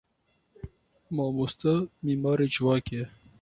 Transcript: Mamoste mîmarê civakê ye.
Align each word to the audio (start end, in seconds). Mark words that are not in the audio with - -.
Mamoste 1.15 1.73
mîmarê 2.05 2.47
civakê 2.53 2.93
ye. 3.01 3.03